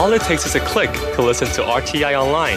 [0.00, 2.56] All it takes is a click to listen to RTI online.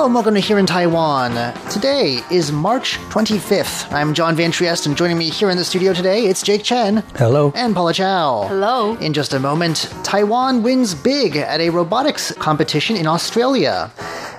[0.00, 1.52] Hello and welcome to Here in Taiwan.
[1.68, 3.92] Today is March 25th.
[3.92, 7.04] I'm John Van Trieste, and joining me here in the studio today, it's Jake Chen.
[7.16, 7.52] Hello.
[7.54, 8.46] And Paula Chow.
[8.48, 8.96] Hello.
[8.96, 13.92] In just a moment, Taiwan wins big at a robotics competition in Australia.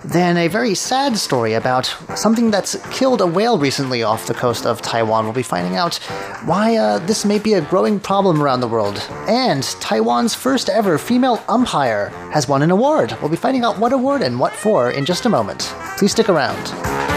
[0.03, 4.65] Then a very sad story about something that's killed a whale recently off the coast
[4.65, 5.25] of Taiwan.
[5.25, 5.97] We'll be finding out
[6.45, 8.97] why uh, this may be a growing problem around the world.
[9.27, 13.15] And Taiwan's first ever female umpire has won an award.
[13.21, 15.71] We'll be finding out what award and what for in just a moment.
[15.97, 17.10] Please stick around.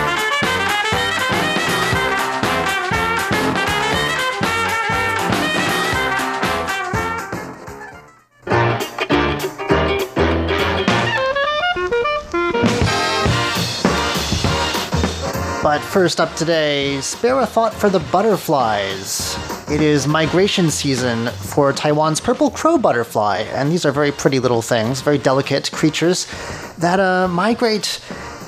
[15.95, 19.39] First up today, spare a thought for the butterflies.
[19.71, 24.61] It is migration season for Taiwan's purple crow butterfly, and these are very pretty little
[24.61, 26.27] things, very delicate creatures
[26.79, 28.01] that uh, migrate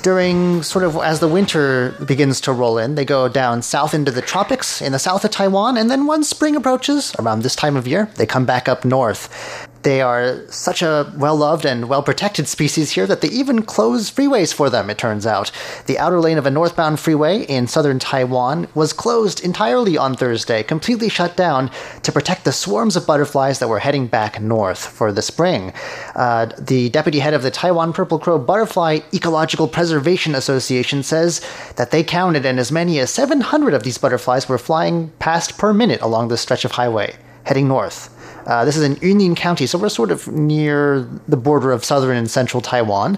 [0.03, 2.95] during sort of as the winter begins to roll in.
[2.95, 6.27] They go down south into the tropics in the south of Taiwan, and then once
[6.29, 9.66] spring approaches, around this time of year, they come back up north.
[9.87, 14.11] They are such a well loved and well protected species here that they even close
[14.11, 15.49] freeways for them, it turns out.
[15.85, 20.61] The outer lane of a northbound freeway in southern Taiwan was closed entirely on Thursday,
[20.61, 21.71] completely shut down
[22.03, 25.71] to protect the swarms of butterflies that were heading back north for the spring.
[26.15, 31.39] Uh, the deputy head of the Taiwan Purple Crow Butterfly Ecological Preservation Association says
[31.77, 35.71] that they counted, and as many as 700 of these butterflies were flying past per
[35.71, 37.15] minute along this stretch of highway,
[37.45, 38.13] heading north.
[38.47, 42.15] Uh, this is in Yunlin County, so we're sort of near the border of southern
[42.15, 43.17] and central Taiwan.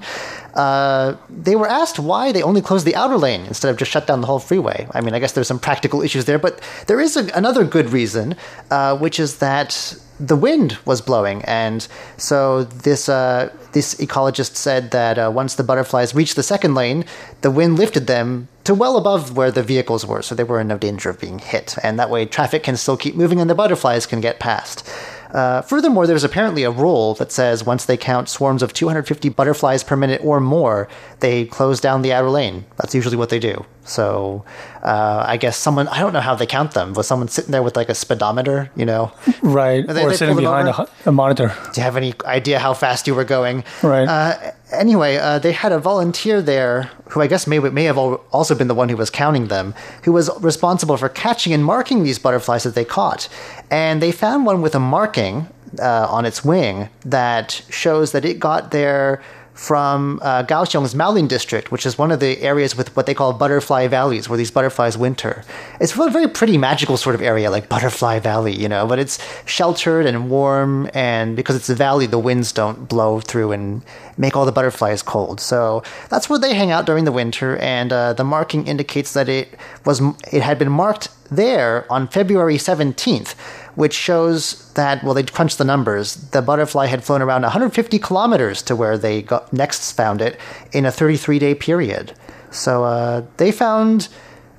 [0.56, 4.08] Uh, they were asked why they only closed the outer lane instead of just shut
[4.08, 4.88] down the whole freeway.
[4.92, 7.92] I mean, I guess there's some practical issues there, but there is a, another good
[7.92, 8.36] reason,
[8.72, 11.88] uh, which is that the wind was blowing, and
[12.18, 17.06] so this uh, this ecologist said that uh, once the butterflies reached the second lane,
[17.42, 20.68] the wind lifted them to well above where the vehicles were, so they were in
[20.68, 23.56] no danger of being hit, and that way traffic can still keep moving and the
[23.56, 24.86] butterflies can get past.
[25.32, 29.84] Uh, furthermore, there's apparently a rule that says once they count swarms of 250 butterflies
[29.84, 30.88] per minute or more,
[31.20, 32.66] they close down the outer lane.
[32.78, 33.66] That's usually what they do.
[33.84, 34.44] So
[34.84, 36.94] uh, I guess someone, I don't know how they count them.
[36.94, 39.12] Was someone sitting there with like a speedometer, you know?
[39.42, 39.86] Right.
[39.86, 41.54] They- or they sitting behind a, a monitor.
[41.74, 43.64] Do you have any idea how fast you were going?
[43.84, 44.08] Right.
[44.08, 48.56] Uh, anyway, uh, they had a volunteer there who I guess may may have also
[48.56, 52.20] been the one who was counting them, who was responsible for catching and marking these
[52.20, 53.28] butterflies that they caught,
[53.70, 55.48] and they found one with a marking
[55.80, 59.22] uh, on its wing that shows that it got there
[59.60, 63.34] from uh, Kaohsiung's Maolin district, which is one of the areas with what they call
[63.34, 65.44] butterfly valleys, where these butterflies winter.
[65.82, 69.20] It's a very pretty magical sort of area, like Butterfly Valley, you know, but it's
[69.46, 73.84] sheltered and warm, and because it's a valley, the winds don't blow through and
[74.18, 75.42] make all the butterflies cold.
[75.42, 79.28] So that's where they hang out during the winter, and uh, the marking indicates that
[79.28, 79.56] it
[79.86, 83.36] was it had been marked there on February 17th,
[83.80, 86.16] which shows that, well, they crunched the numbers.
[86.32, 90.38] The butterfly had flown around 150 kilometers to where they got, next found it
[90.74, 92.12] in a 33 day period.
[92.52, 94.10] So uh, they found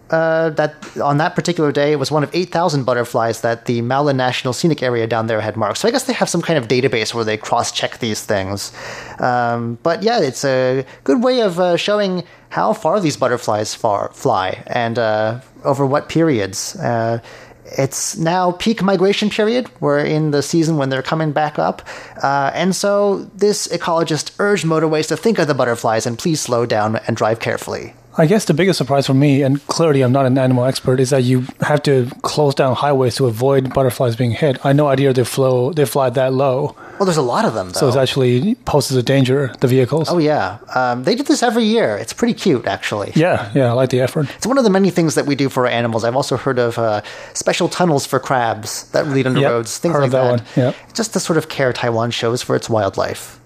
[0.08, 4.16] uh, that on that particular day, it was one of 8,000 butterflies that the Maolin
[4.16, 5.76] National Scenic Area down there had marked.
[5.76, 8.72] So I guess they have some kind of database where they cross check these things.
[9.18, 14.10] Um, but yeah, it's a good way of uh, showing how far these butterflies far,
[14.14, 16.74] fly and uh, over what periods.
[17.76, 19.70] It's now peak migration period.
[19.80, 21.86] We're in the season when they're coming back up.
[22.22, 26.66] Uh, and so this ecologist urged motorways to think of the butterflies and please slow
[26.66, 27.94] down and drive carefully.
[28.18, 31.10] I guess the biggest surprise for me, and clearly I'm not an animal expert, is
[31.10, 34.58] that you have to close down highways to avoid butterflies being hit.
[34.64, 37.54] I had no idea they flow they fly that low, Well, there's a lot of
[37.54, 37.80] them, though.
[37.80, 40.08] so it actually poses a danger the vehicles.
[40.10, 41.96] Oh yeah, um, they do this every year.
[41.96, 43.12] It's pretty cute, actually.
[43.14, 44.28] Yeah, yeah, I like the effort.
[44.36, 46.02] It's one of the many things that we do for our animals.
[46.04, 47.02] I've also heard of uh,
[47.32, 50.42] special tunnels for crabs that lead under Yep, roads, things heard like of that one,
[50.56, 50.76] yep.
[50.94, 53.38] Just the sort of care Taiwan shows for its wildlife.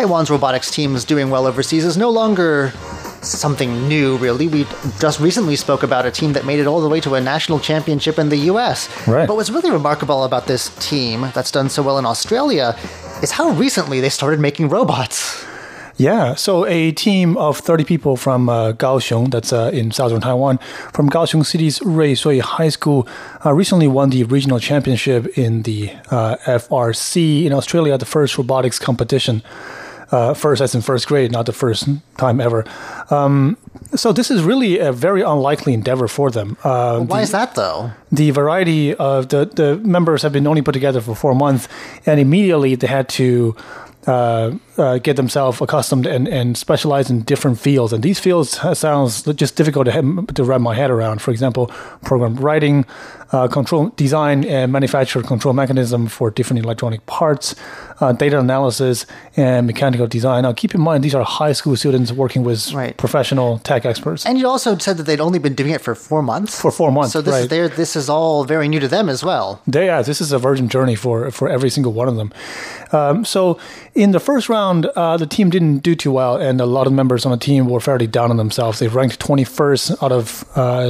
[0.00, 2.70] Taiwan's robotics team is doing well overseas is no longer
[3.20, 4.48] something new, really.
[4.48, 4.64] We
[4.98, 7.60] just recently spoke about a team that made it all the way to a national
[7.60, 8.88] championship in the US.
[9.06, 9.28] Right.
[9.28, 12.78] But what's really remarkable about this team that's done so well in Australia
[13.22, 15.44] is how recently they started making robots.
[15.98, 20.56] Yeah, so a team of 30 people from uh, Kaohsiung, that's uh, in southern Taiwan,
[20.94, 23.06] from Kaohsiung City's Ruisui High School,
[23.44, 28.78] uh, recently won the regional championship in the uh, FRC in Australia, the first robotics
[28.78, 29.42] competition.
[30.10, 32.64] Uh, first, as in first grade, not the first time ever.
[33.10, 33.56] Um,
[33.94, 36.56] so this is really a very unlikely endeavor for them.
[36.64, 37.92] Uh, Why is that, though?
[38.12, 41.68] the variety of the, the members have been only put together for four months,
[42.06, 43.54] and immediately they had to
[44.06, 47.92] uh, uh, get themselves accustomed and, and specialize in different fields.
[47.92, 51.20] And these fields sounds just difficult to, have, to wrap my head around.
[51.20, 51.66] For example,
[52.02, 52.84] program writing,
[53.32, 57.54] uh, control design and manufacture control mechanism for different electronic parts,
[58.00, 59.06] uh, data analysis,
[59.36, 60.42] and mechanical design.
[60.42, 62.96] Now, keep in mind these are high school students working with Right.
[62.96, 64.26] professional tech experts.
[64.26, 66.60] And you also said that they'd only been doing it for four months.
[66.60, 67.50] For four months, So this is right.
[67.50, 69.60] their, this is all very new to them as well.
[69.66, 72.32] They, yeah, this is a virgin journey for for every single one of them.
[72.92, 73.56] Um, so
[73.94, 76.92] in the first round, uh, the team didn't do too well, and a lot of
[76.92, 78.78] members on the team were fairly down on themselves.
[78.80, 80.44] They ranked 21st out of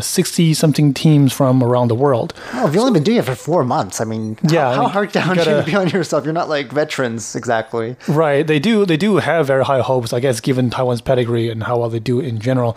[0.04, 2.29] 60 something teams from around the world.
[2.54, 4.74] Oh, if you've only been doing it for four months, I mean, Yeah, how, I
[4.74, 6.24] how mean, hard down you should gotta- you be on yourself?
[6.24, 7.96] You're not like veterans exactly.
[8.08, 8.84] Right, they do.
[8.86, 11.98] They do have very high hopes, I guess, given Taiwan's pedigree and how well they
[12.00, 12.76] do in general.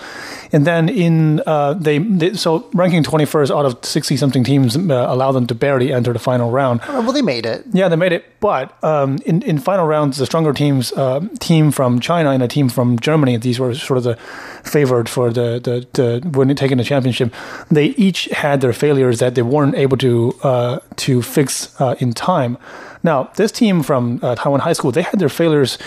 [0.52, 4.80] And then in uh, they, they so ranking 21st out of 60 something teams uh,
[5.10, 6.82] allow them to barely enter the final round.
[6.88, 7.66] Oh, Well, they made it.
[7.74, 8.26] Yeah, they made it.
[8.40, 12.48] But um, in in final rounds, the stronger teams, uh, team from China and a
[12.48, 14.18] team from Germany, these were sort of the
[14.63, 17.33] favored for the the, the when taking the championship.
[17.69, 22.13] They each had their failures that they weren't able to uh, to fix uh, in
[22.13, 22.57] time.
[23.04, 25.77] Now, this team from uh, Taiwan High School, they had their failures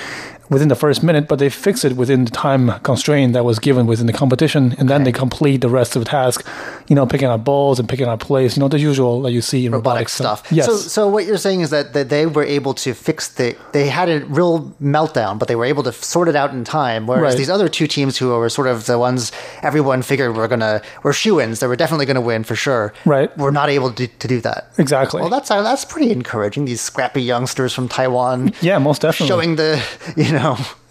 [0.48, 3.86] within the first minute, but they fix it within the time constraint that was given
[3.86, 6.46] within the competition, and then they complete the rest of the task.
[6.88, 8.56] You know, picking up balls and picking up plays.
[8.56, 10.46] You know, the usual that you see in robotic robotics stuff.
[10.52, 10.66] Yes.
[10.66, 13.56] So, so what you're saying is that, that they were able to fix the.
[13.72, 17.06] They had a real meltdown, but they were able to sort it out in time.
[17.06, 17.38] Whereas Right.
[17.38, 19.32] these other two teams, who were sort of the ones
[19.62, 22.92] everyone figured were gonna were shoe-ins, they were definitely gonna win for sure.
[23.04, 23.36] Right.
[23.36, 24.70] Were not able to, to do that.
[24.78, 25.20] Exactly.
[25.20, 26.66] Well, that's uh, that's pretty encouraging.
[26.66, 28.52] These scrappy youngsters from Taiwan.
[28.60, 29.26] yeah, most definitely.
[29.28, 29.82] Showing the,
[30.16, 30.35] you know,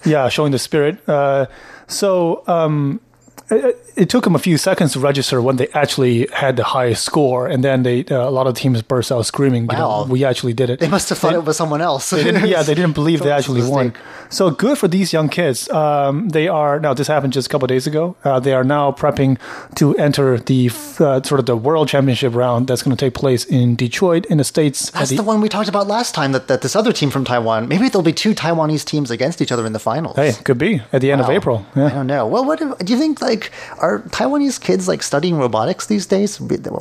[0.06, 1.08] yeah, showing the spirit.
[1.08, 1.48] Uh,
[1.88, 3.02] so um,
[3.50, 7.04] it, it took them a few seconds to register when they actually had the highest
[7.06, 9.64] score, and then they uh, a lot of teams burst out screaming.
[9.72, 10.06] You know, Wow.
[10.10, 10.80] we actually did it.
[10.80, 12.10] they must have thought it was someone else.
[12.10, 13.94] They yeah, they didn't believe they Thought it was a actually won.
[14.30, 15.70] So good for these young kids.
[15.70, 16.94] Um, they are now.
[16.94, 18.16] This happened just a couple of days ago.
[18.24, 19.38] Uh, they are now prepping
[19.76, 20.70] to enter the
[21.00, 24.38] uh, sort of the world championship round that's going to take place in Detroit in
[24.40, 24.90] the states.
[24.92, 26.32] That's the- the one we talked about last time.
[26.32, 27.68] That, that this other team from Taiwan.
[27.68, 30.16] Maybe there'll be two Taiwanese teams against each other in the finals.
[30.16, 31.34] hey, could be at the end of Wow.
[31.38, 31.66] April.
[31.76, 32.26] I don't know.
[32.28, 33.22] Well, what do you think?
[33.22, 33.35] Like,
[33.80, 36.40] are Taiwanese kids like studying robotics these days?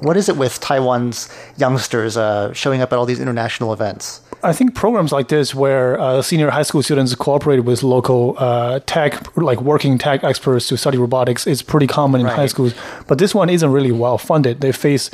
[0.09, 4.21] What is it with Taiwan's youngsters uh, showing up at all these international events?
[4.43, 8.81] I think programs like this, where uh, senior high school students cooperate with local uh,
[8.87, 12.37] tech, like working tech experts to study robotics, is pretty common in Right.
[12.37, 12.75] high schools.
[13.09, 14.61] But this one isn't really well funded.
[14.61, 15.11] They face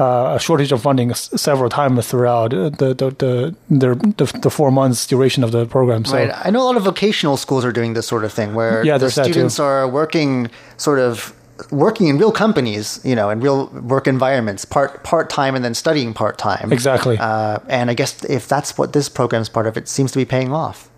[0.00, 4.50] uh, a shortage of funding s- several times throughout the the the, their, the the
[4.50, 6.04] four months duration of the program.
[6.04, 6.32] So Right.
[6.46, 8.94] I know a lot of vocational schools are doing this sort of thing, where Yeah,
[8.94, 9.32] the there's that too.
[9.32, 11.34] students are working sort of
[11.70, 15.74] working in real companies, you know, in real work environments, part part time, and then
[15.74, 16.72] studying part time.
[16.72, 17.16] Exactly.
[17.18, 20.24] Uh, and I guess if that's what this program's part of, it seems to be
[20.24, 20.88] paying off.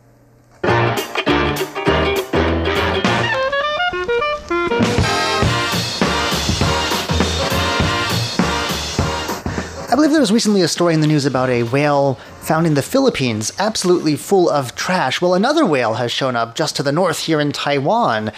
[9.94, 12.74] I believe there was recently a story in the news about a whale found in
[12.74, 15.20] the Philippines, absolutely full of trash.
[15.20, 18.32] Well, another whale has shown up just to the north here in Taiwan,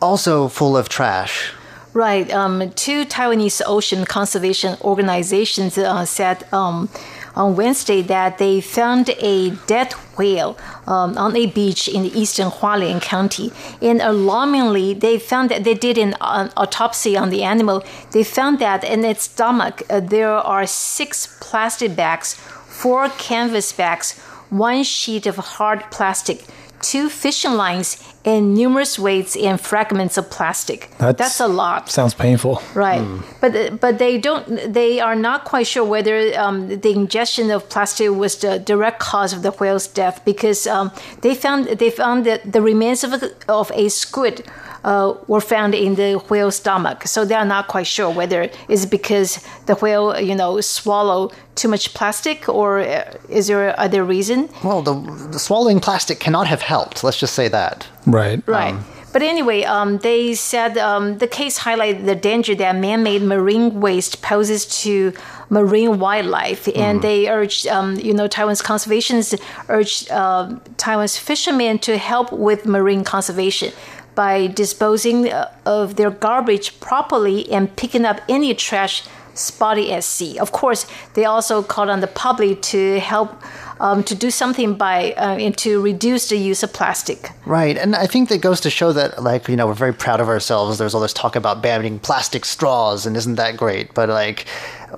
[0.00, 1.52] also full of trash.
[1.92, 2.32] Right.
[2.32, 6.88] Um, two Taiwanese ocean conservation organizations uh, said um,
[7.34, 12.50] on Wednesday that they found a dead whale um, on a beach in the eastern
[12.50, 13.52] Hualien County.
[13.80, 17.84] And alarmingly, they found that they did an, uh, autopsy on the animal.
[18.12, 24.18] They found that in its stomach uh, there are six plastic bags, four canvas bags,
[24.50, 26.44] one sheet of hard plastic.
[26.82, 30.90] Two fishing lines and numerous weights and fragments of plastic.
[30.98, 31.88] That's, a lot.
[31.88, 32.62] Sounds painful.
[32.74, 33.02] Right,
[33.40, 34.72] but but they don't.
[34.72, 39.32] They are not quite sure whether um, the ingestion of plastic was the direct cause
[39.32, 43.30] of the whale's death because um, they found they found that the remains of a,
[43.48, 44.44] of a squid
[44.84, 47.06] uh, were found in the whale's stomach.
[47.06, 51.68] So they are not quite sure whether it's because the whale you know swallowed too
[51.68, 54.48] much plastic or uh, is there other reason?
[54.64, 54.94] Well, the,
[55.30, 57.04] the swallowing plastic cannot have helped.
[57.04, 57.86] Let's just say that.
[58.06, 58.42] Right.
[58.46, 58.74] Right.
[59.12, 64.22] But anyway, um, they said um, the case highlighted the danger that man-made marine waste
[64.22, 65.12] poses to
[65.50, 71.98] marine wildlife, and they urged, um, you know, Taiwan's conservationists urged uh, Taiwan's fishermen to
[71.98, 73.70] help with marine conservation
[74.14, 79.04] by disposing uh, of their garbage properly and picking up any trash
[79.34, 80.38] spotted at sea.
[80.38, 83.34] Of course, they also called on the public to help
[83.80, 87.30] um, to do something by uh, and to reduce the use of plastic.
[87.46, 90.20] Right, and I think that goes to show that, like, you know, we're very proud
[90.20, 90.78] of ourselves.
[90.78, 93.92] There's all this talk about banning plastic straws, and isn't that great?
[93.94, 94.46] But, like,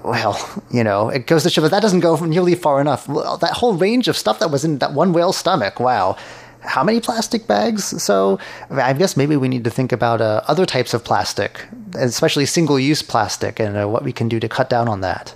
[0.05, 0.39] well,
[0.71, 3.07] you know, it goes to show that that doesn't go nearly far enough.
[3.07, 6.17] That whole range of stuff that was in that one whale's stomach, wow.
[6.65, 8.03] How many plastic bags?
[8.03, 8.39] So
[8.71, 12.81] I guess maybe we need to think about uh, other types of plastic, especially single
[12.81, 15.35] use plastic, and uh, what we can do to cut down on that.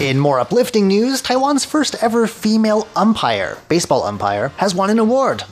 [0.00, 5.42] In more uplifting news, Taiwan's first ever female umpire, baseball umpire, has won an award.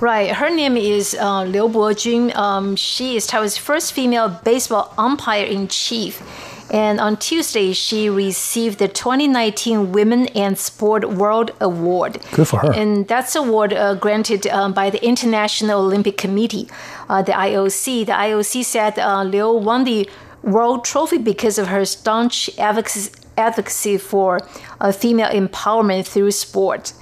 [0.00, 0.32] Right.
[0.32, 2.34] Her name is uh, Liu Bojun.
[2.34, 6.20] Um, she is Taiwan's first female baseball umpire in chief.
[6.70, 12.18] And on Tuesday, she received the 2019 Women and Sport World Award.
[12.32, 12.72] Good for her.
[12.72, 16.68] And that's award uh, granted um, by the International Olympic Committee,
[17.08, 18.06] uh, the IOC.
[18.06, 20.08] The IOC said uh, Liu won the
[20.42, 24.40] World Trophy because of her staunch advocacy, advocacy for
[24.80, 26.92] uh, female empowerment through sport.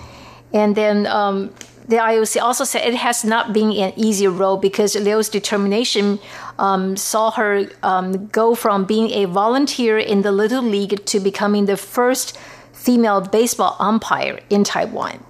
[0.52, 1.54] And then um,
[1.88, 6.18] the IOC also said it has not been an easy road because Liu's determination
[6.58, 11.66] um, saw her um, go from being a volunteer in the Little League to becoming
[11.66, 12.38] the first
[12.72, 15.24] female baseball umpire in Taiwan.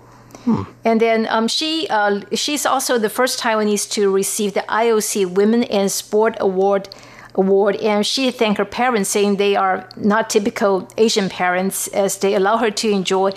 [0.85, 5.63] And then um, she uh, she's also the first Taiwanese to receive the IOC Women
[5.63, 6.89] in Sport Award
[7.35, 12.35] award and she thanked her parents saying they are not typical asian parents as they
[12.35, 13.31] allow her to enjoy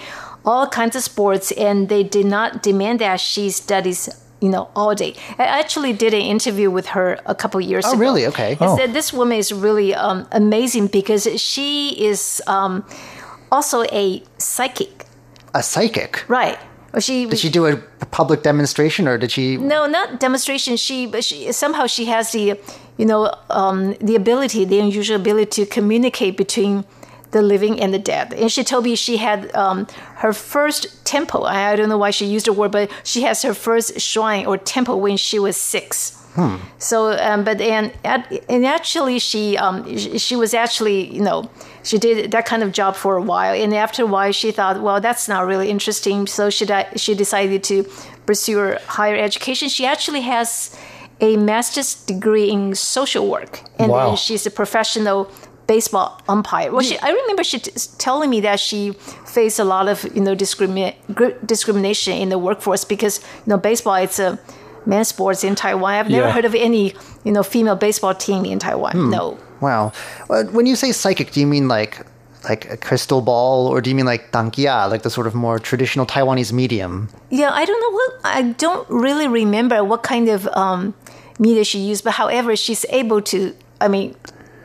[0.45, 4.09] all kinds of sports and they did not demand that she studies
[4.41, 7.93] you know all day i actually did an interview with her a couple years ago.
[7.95, 8.25] Oh, ago really?
[8.27, 8.57] Okay.
[8.59, 12.85] and said this woman is really um, amazing because she is um,
[13.51, 15.05] also a psychic
[15.53, 16.25] A psychic.
[16.27, 16.59] right
[17.00, 17.77] she Did she do a
[18.12, 19.57] public demonstration, or did she?
[19.57, 20.77] no, not demonstration.
[20.77, 22.59] She, but she somehow she has the,
[22.97, 26.85] you know, um, the ability, the unusual ability to communicate between
[27.34, 28.34] the living and the dead.
[28.34, 29.88] And she told me she had um,
[30.24, 31.46] her first temple.
[31.46, 34.58] I don't know why she used the word, but she has her first shrine or
[34.58, 36.20] temple when she was six.
[36.80, 37.92] So, um, but and
[38.50, 39.78] and actually, she um,
[40.18, 41.48] she was actually you know
[41.84, 44.82] she did that kind of job for a while, and after a while, she thought,
[44.82, 46.25] well, that's not really interesting.
[46.25, 47.84] So she she decided to
[48.25, 49.70] pursue her higher education.
[49.70, 50.75] She actually has
[51.22, 54.16] a master's degree in social work, and Wow.
[54.16, 55.30] she's a professional
[55.67, 56.72] baseball umpire.
[56.72, 58.91] Well, she, I remember she t- telling me that she
[59.25, 60.96] faced a lot of you know discrimi-
[61.46, 64.39] discrimination in the workforce because you know baseball it's a
[64.86, 65.93] men's sports in Taiwan.
[65.93, 66.34] I've never Yeah.
[66.34, 66.93] heard of any
[67.24, 69.10] you know female baseball team in Taiwan.
[69.10, 69.38] No.
[69.62, 69.93] Wow.
[70.27, 72.05] When you say psychic, do you mean like
[72.50, 75.60] like a crystal ball, or do you mean like dangia, like the sort of more
[75.60, 77.08] traditional Taiwanese medium?
[77.29, 80.93] Yeah, I don't know what I don't really remember what kind of um,
[81.39, 83.55] media she used, but however, she's able to.
[83.79, 84.15] I mean,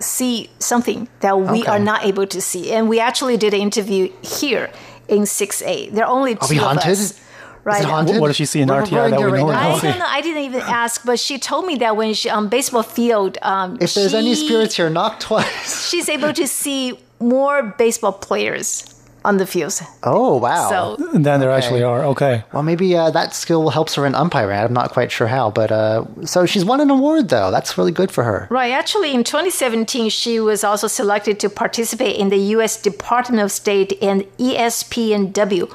[0.00, 1.70] see something that we Okay.
[1.70, 4.70] are not able to see, and we actually did an interview here
[5.08, 5.88] in Six A.
[5.90, 6.92] There are only two Are we of haunted?
[6.92, 7.20] us.
[7.64, 7.80] Right.
[7.80, 8.20] Is it haunted?
[8.20, 9.74] What does she see in We're RTI that we know right and now.
[9.76, 10.04] I don't know.
[10.08, 13.76] I didn't even ask, but she told me that when she on baseball field, um,
[13.80, 15.88] If there's any spirits here, knock twice.
[15.90, 18.84] she's able to see more baseball players
[19.24, 19.82] on the fields.
[20.02, 20.68] Oh wow.
[20.68, 22.04] So Then there actually are.
[22.04, 22.44] Okay.
[22.52, 24.58] well, maybe uh, that skill helps her in umpiring.
[24.58, 27.50] I'm not quite sure how, but uh, so she's won an award though.
[27.50, 28.46] That's really good for her.
[28.50, 28.72] Right.
[28.72, 32.80] Actually, in 2017, she was also selected to participate in the U.S.
[32.80, 35.72] Department of State and E ESPNW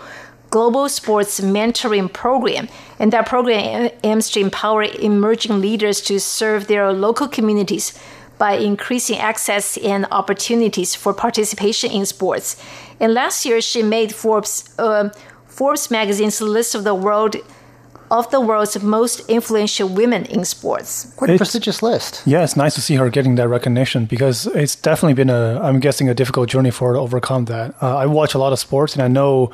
[0.50, 2.68] Global Sports Mentoring Program.
[3.00, 7.98] And that program aims to empower emerging leaders to serve their local communities
[8.44, 12.48] by increasing access and opportunities for participation in sports.
[13.02, 15.10] And last year, she made Forbes uh,
[15.58, 17.36] Forbes magazine's list of the world
[18.12, 20.92] of the world's most influential women in sports.
[21.18, 22.22] Quite a It's- prestigious list.
[22.26, 25.80] Yeah, it's nice to see her getting that recognition because it's definitely been a, I'm
[25.80, 27.68] guessing, a difficult journey for her to overcome that.
[27.82, 29.50] Uh, I watch a lot of sports and I know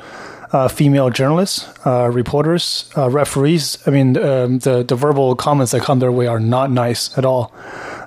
[0.52, 3.78] uh, female journalists, uh, reporters, uh, referees.
[3.86, 7.24] I mean, um, the, the verbal comments that come their way are not nice at
[7.24, 7.52] all.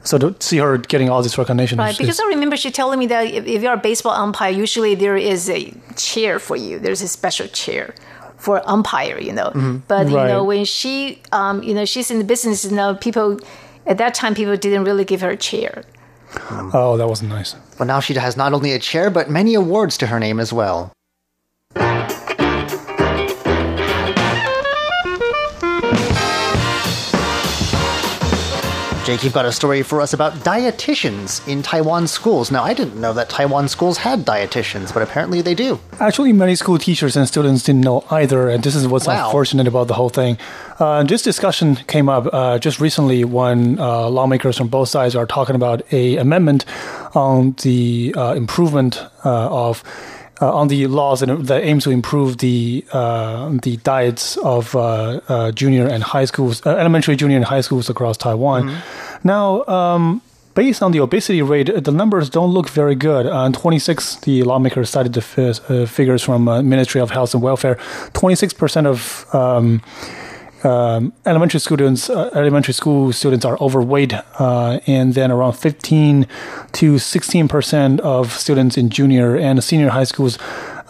[0.03, 2.69] So to see her getting all this recognition Right, is, because is- I remember she
[2.71, 6.57] telling me that if, if you're a baseball umpire, usually there is a chair for
[6.57, 6.79] you.
[6.79, 7.95] There's a special chair
[8.37, 9.81] for umpire, you know.
[9.87, 10.27] But you Right.
[10.27, 13.39] know, when she, um, you know, she's in the business, you know, people
[13.87, 15.83] at that time people didn't really give her a chair.
[16.73, 17.55] Oh, that wasn't nice.
[17.77, 20.51] But now she has not only a chair, but many awards to her name as
[20.51, 20.91] well.
[29.05, 32.51] Jake, you've got a story for us about dietitians in Taiwan schools.
[32.51, 35.77] Now, I didn't know that Taiwan schools had dietitians, but apparently they do.
[35.99, 39.25] Actually, many school teachers and students didn't know either, and this is what's Wow.
[39.25, 40.37] unfortunate about the whole thing.
[40.79, 45.25] Uh, this discussion came up uh, just recently when uh, lawmakers from both sides are
[45.25, 46.63] talking about a amendment
[47.13, 49.83] on the uh, improvement uh, of.
[50.41, 55.21] Uh, on the laws that, that aim to improve the uh, the diets of uh,
[55.29, 58.75] uh, junior and high schools, uh, elementary, junior, and high schools across Taiwan.
[59.23, 60.21] Now, um,
[60.55, 63.25] based on the obesity rate, the numbers don't look very good.
[63.27, 65.21] Uh, in 26, the lawmakers cited the
[65.69, 67.75] uh, figures from uh, Ministry of Health and Welfare.
[68.13, 69.81] 26% of um,
[70.65, 76.27] um, elementary students, uh, elementary school students are overweight, uh, and then around 15
[76.73, 80.37] to 16 percent of students in junior and senior high schools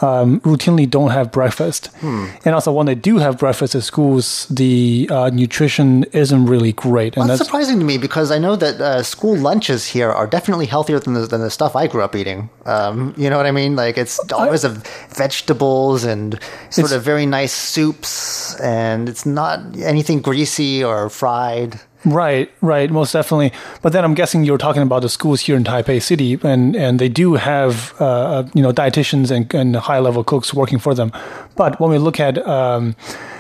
[0.02, 1.90] um, routinely don't have breakfast.
[2.02, 7.16] And also, when they do have breakfast at schools, the uh, nutrition isn't really great,
[7.16, 10.10] and Well, that's, that's surprising to me because I know that uh, school lunches here
[10.12, 12.50] are definitely healthier than the, than the stuff I grew up eating.
[12.66, 13.76] Um, you know what I mean?
[13.76, 14.86] Like it's always of
[15.16, 21.80] vegetables and sort of very nice soups, and it's not anything greasy or fried.
[22.06, 23.54] Right, right, most definitely.
[23.82, 27.00] But then I'm guessing you're talking about the schools here in Taipei City, and, and
[27.00, 31.14] they do have uh, you know dietitians and, and high level cooks working for them.
[31.56, 32.96] But when we look at um,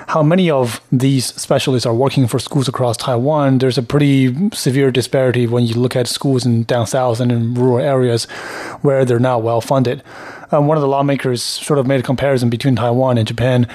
[0.08, 4.92] how many of these specialists are working for schools across Taiwan, there's a pretty severe
[4.92, 8.26] disparity when you look at schools in down south and in rural areas
[8.82, 10.04] where they're not well funded.
[10.52, 13.68] Um, one of the lawmakers sort of made a comparison between Taiwan and Japan,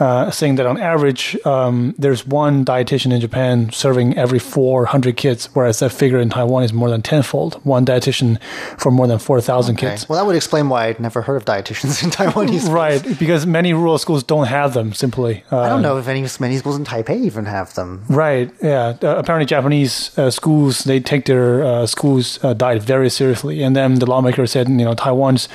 [0.00, 5.48] uh, saying that on average, um, there's one dietitian in Japan serving every 400 kids,
[5.54, 7.54] whereas that figure in Taiwan is more than tenfold.
[7.64, 8.40] One dietitian
[8.78, 9.90] for more than 4,000 Okay.
[9.90, 10.08] kids.
[10.08, 12.68] Well, that would explain why I'd never heard of dietitians in Taiwanese.
[12.68, 14.92] Right, because many rural schools don't have them.
[14.92, 18.04] Simply, uh, know if any many schools in Taipei even have them.
[18.08, 18.50] Right.
[18.62, 18.96] Yeah.
[19.02, 23.76] Uh, apparently, Japanese uh, schools they take their uh, schools uh, diet very seriously, and
[23.76, 25.48] then the lawmaker said, you know, Taiwan's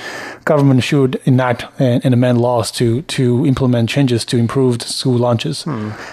[0.44, 5.64] government should enact and, and amend laws to to implement changes to improve school lunches.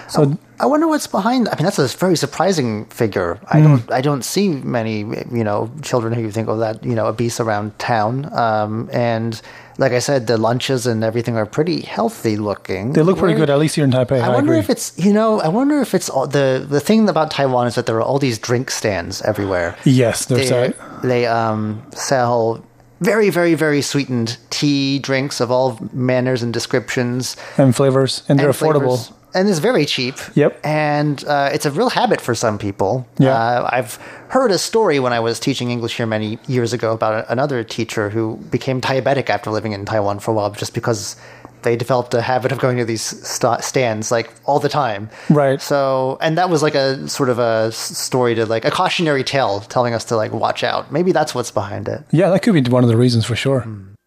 [0.08, 1.48] So I wonder what's behind.
[1.48, 3.38] I mean, that's a very surprising figure.
[3.48, 3.90] I don't.
[3.92, 7.38] I don't see many, you know, children who you think of that, you know, obese
[7.40, 8.28] around town.
[8.36, 9.40] Um, and
[9.78, 12.92] like I said, the lunches and everything are pretty healthy looking.
[12.94, 14.20] they look pretty Where- good, at least here in Taipei.
[14.20, 14.58] I I, wonder agree.
[14.58, 15.40] if it's you know.
[15.40, 18.18] I wonder if it's all, the the thing about Taiwan is that there are all
[18.18, 19.76] these drink stands everywhere.
[19.84, 21.02] yes, there's They, that.
[21.02, 22.64] they um, sell
[23.00, 27.36] very, very, very sweetened tea drinks of all manners and descriptions.
[27.56, 28.96] And flavors, and they're and affordable.
[28.98, 29.12] flavors.
[29.38, 30.16] And it's very cheap.
[30.34, 30.60] Yep.
[30.64, 33.06] And uh, it's a real habit for some people.
[33.18, 33.30] Yeah.
[33.30, 33.94] Uh, I've
[34.28, 37.62] heard a story when I was teaching English here many years ago about a- another
[37.62, 41.16] teacher who became diabetic after living in Taiwan for a while just because
[41.62, 45.10] they developed a habit of going to these sta stands like all the time.
[45.28, 45.60] Right.
[45.60, 49.60] So, and that was like a sort of a story to like a cautionary tale
[49.60, 50.92] telling us to like watch out.
[50.92, 52.02] Maybe that's what's behind it.
[52.12, 53.62] Yeah, that could be one of the reasons for sure.
[53.66, 53.97] All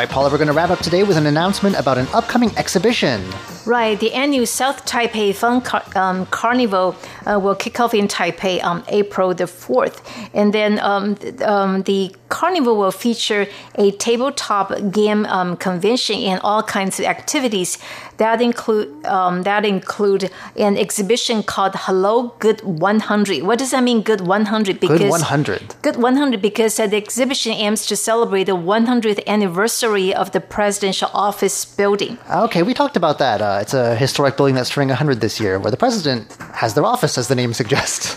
[0.00, 3.22] right, Paula, we're going to wrap up today with an announcement about an upcoming exhibition.
[3.70, 8.60] Right, the annual South Taipei Fun Car- um, Carnival uh, will kick off in Taipei
[8.64, 10.02] on April the 4th.
[10.34, 16.62] And then um, um, the carnival will feature a tabletop game um, convention and all
[16.62, 17.78] kinds of activities
[18.16, 23.42] that include um, that include an exhibition called Hello Good 100.
[23.42, 24.78] What does that mean, Good 100?
[24.78, 25.74] Because Good 100.
[25.82, 31.10] Good 100 because uh, the exhibition aims to celebrate the 100th anniversary of the presidential
[31.14, 32.18] office building.
[32.30, 33.40] Okay, we talked about that.
[33.40, 36.72] Uh, Uh, it's a historic building that's turning 100 this year, where the president has
[36.72, 38.16] their office, as the name suggests.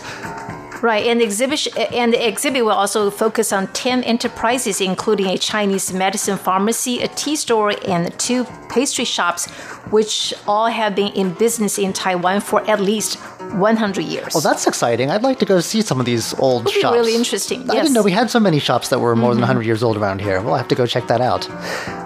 [0.80, 5.38] Right, and the exhibition and the exhibit will also focus on ten enterprises, including a
[5.38, 9.46] Chinese medicine pharmacy, a tea store, and two pastry shops,
[9.90, 13.18] which all have been in business in Taiwan for at least
[13.52, 14.34] 100 years.
[14.34, 15.10] Well, that's exciting.
[15.10, 16.94] I'd like to go see some of these old Would be shops.
[16.94, 17.68] really interesting, I yes.
[17.68, 17.82] Mm-hmm.
[17.82, 20.20] didn't know we had so many shops that were more than 100 years old around
[20.20, 20.40] here.
[20.40, 21.48] We'll have to go check that out.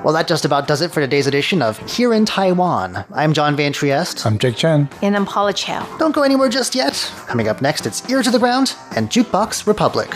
[0.04, 3.04] Well, that just about does it for today's edition of Here in Taiwan.
[3.14, 4.24] I'm John Van Trieste.
[4.26, 4.88] I'm Jake Chen.
[5.02, 5.86] and I'm Paula Chow.
[5.98, 6.94] Don't go anywhere just yet.
[7.26, 10.08] Coming up next, it's Ear to the Ground and Jukebox Republic.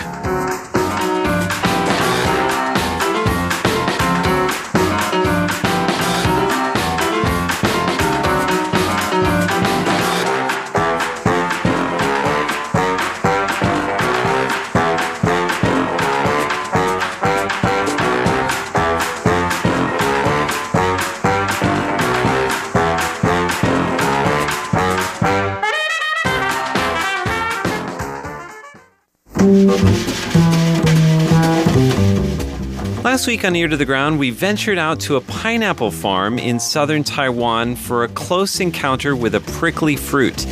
[33.22, 36.60] Last week on Ear to the Ground, we ventured out to a pineapple farm in
[36.60, 40.46] southern Taiwan for a close encounter with a prickly fruit.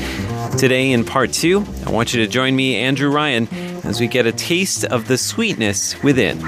[0.58, 3.48] Today, in part two, I want you to join me, Andrew Ryan,
[3.84, 6.40] as we get a taste of the sweetness within.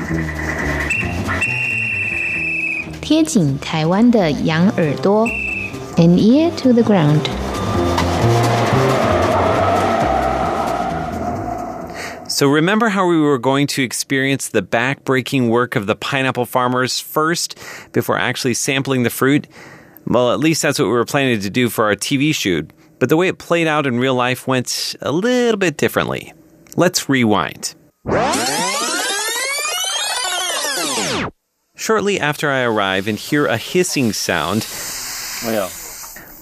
[3.02, 5.28] 贴紧台湾的羊耳朵，
[5.98, 7.22] an ear to the ground。
[12.43, 16.99] So, remember how we were going to experience the back-breaking work of the pineapple farmers
[16.99, 17.57] first
[17.93, 19.47] before actually sampling the fruit?
[20.09, 23.11] Well, at least that's what we were planning to do for our TV shoot, but
[23.11, 26.33] the way it played out in real life went a little bit differently.
[26.75, 27.77] Let's rewind.
[31.77, 34.67] Shortly after I arrive and hear a hissing sound
[35.45, 35.71] oh,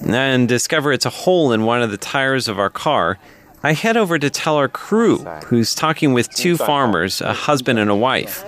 [0.07, 3.19] and discover it's a hole in one of the tires of our car,
[3.63, 7.91] I head over to tell our crew, who's talking with two farmers, a husband and
[7.91, 8.43] a wife.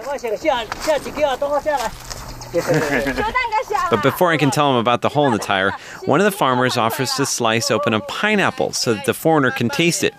[3.90, 5.72] But before I can tell him about the hole in the tire,
[6.04, 9.68] one of the farmers offers to slice open a pineapple so that the foreigner can
[9.68, 10.14] taste it.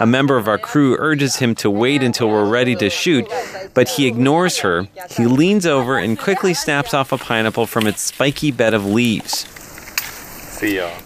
[0.00, 3.26] A member of our crew urges him to wait until we're ready to shoot,
[3.74, 4.86] but he ignores her.
[5.10, 9.46] He leans over and quickly snaps off a pineapple from its spiky bed of leaves.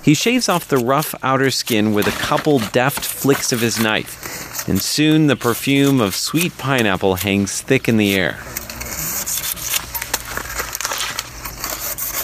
[0.03, 4.67] He shaves off the rough outer skin with a couple deft flicks of his knife,
[4.67, 8.35] and soon the perfume of sweet pineapple hangs thick in the air.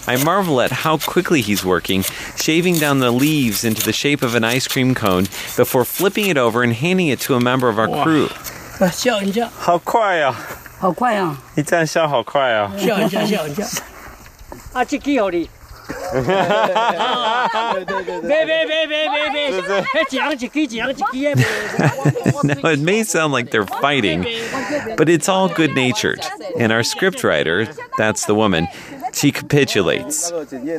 [0.08, 2.04] I marvel at how quickly he's working,
[2.36, 6.38] shaving down the leaves into the shape of an ice cream cone before flipping it
[6.38, 8.28] over and handing it to a member of our crew.
[8.92, 10.36] 笑一下，好快啊！
[10.80, 11.38] 好快啊！
[11.56, 12.74] 你这样笑好快啊！
[12.78, 13.64] 笑一下，笑一下。
[14.74, 15.50] 啊，这支互你。
[22.45, 24.23] now, it may sound like they're fighting,
[24.97, 26.21] but it's all good natured.
[26.59, 28.69] And our scriptwriter, that's the woman,
[29.13, 30.31] she capitulates.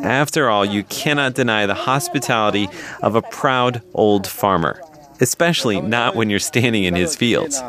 [0.03, 2.67] After all, you cannot deny the hospitality
[3.01, 4.81] of a proud old farmer,
[5.19, 7.61] especially not when you're standing in his fields.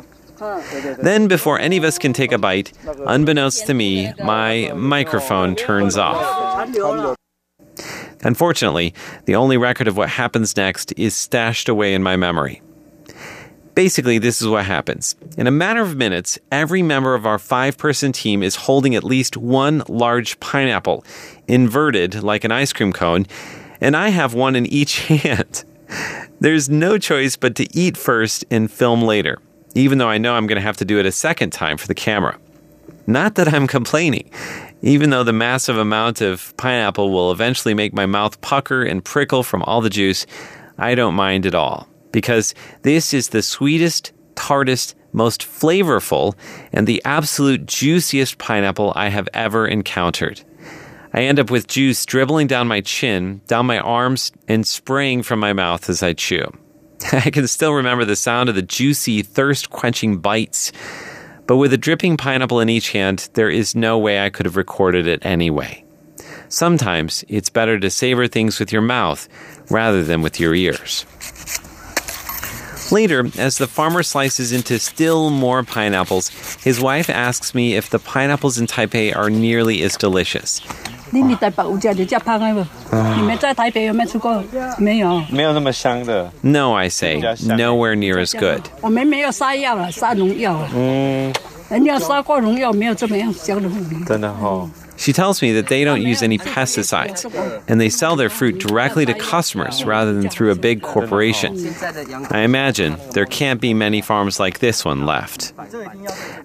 [0.98, 2.72] Then, before any of us can take a bite,
[3.06, 6.68] unbeknownst to me, my microphone turns off.
[8.22, 8.94] Unfortunately,
[9.26, 12.62] the only record of what happens next is stashed away in my memory.
[13.74, 15.14] Basically, this is what happens.
[15.36, 19.04] In a matter of minutes, every member of our five person team is holding at
[19.04, 21.04] least one large pineapple,
[21.46, 23.24] inverted like an ice cream cone,
[23.80, 25.64] and I have one in each hand.
[26.40, 29.38] There's no choice but to eat first and film later,
[29.76, 31.86] even though I know I'm going to have to do it a second time for
[31.86, 32.36] the camera.
[33.06, 34.28] Not that I'm complaining.
[34.82, 39.42] Even though the massive amount of pineapple will eventually make my mouth pucker and prickle
[39.42, 40.26] from all the juice,
[40.78, 41.88] I don't mind at all.
[42.12, 46.34] Because this is the sweetest, tartest, most flavorful,
[46.72, 50.42] and the absolute juiciest pineapple I have ever encountered.
[51.12, 55.40] I end up with juice dribbling down my chin, down my arms, and spraying from
[55.40, 56.52] my mouth as I chew.
[57.12, 60.72] I can still remember the sound of the juicy, thirst quenching bites.
[61.48, 64.58] But with a dripping pineapple in each hand, there is no way I could have
[64.58, 65.82] recorded it anyway.
[66.50, 69.26] Sometimes it's better to savor things with your mouth
[69.70, 71.06] rather than with your ears.
[72.92, 76.28] Later, as the farmer slices into still more pineapples,
[76.62, 80.60] his wife asks me if the pineapples in Taipei are nearly as delicious.
[81.10, 82.64] 你你在北有吃就吃胖的不？
[83.16, 84.42] 你们在台北有没有吃过？
[84.76, 86.30] 没有，没有那么香的。
[86.42, 88.62] No, I say, nowhere near as good.
[88.80, 90.68] 我们没有杀药了，杀农药了。
[90.74, 91.32] 嗯，
[91.68, 94.04] 人家杀过农药，没有这么样香的凤梨。
[94.04, 97.25] 真的哦，She tells me that they don't use any pesticides,
[97.67, 101.57] and they sell their fruit directly to customers rather than through a big corporation.
[102.29, 105.51] I imagine there can't be many farms like this one left.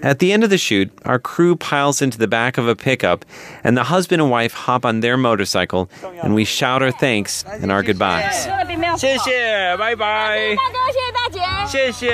[0.02, 3.24] At the end of the shoot, our crew piles into the back of a pickup,
[3.62, 5.90] and the husband and wife hop on their motorcycle,
[6.22, 8.48] and we shout our thanks and our goodbyes.
[8.96, 12.08] 谢谢，拜拜，大哥，谢谢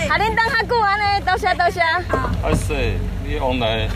[0.00, 0.06] 谢。
[0.06, 1.80] 开始，下恁等较久安尼，多谢多谢。
[2.42, 3.88] 二岁，你往来，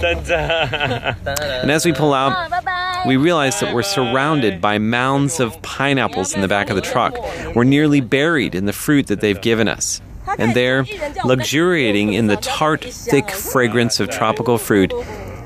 [0.00, 1.16] 真的。
[1.64, 3.04] And as we pull out, 好，拜拜。
[3.06, 7.14] we realize that we're surrounded by mounds of pineapples in the back of the truck.
[7.54, 10.00] We're nearly buried in the fruit that they've given us.
[10.38, 10.84] And there,
[11.24, 14.92] luxuriating in the tart, thick fragrance of tropical fruit,